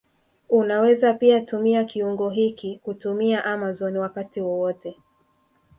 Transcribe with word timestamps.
Unaweza 0.49 1.13
pia 1.13 1.41
tumia 1.41 1.83
kiungo 1.83 2.29
hiki 2.29 2.79
kutumia 2.83 3.45
Amazon 3.45 3.97
wakati 3.97 4.41
wowote 4.41 4.95